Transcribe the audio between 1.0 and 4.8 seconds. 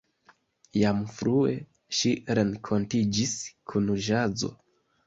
frue ŝi renkontiĝis kun ĵazo.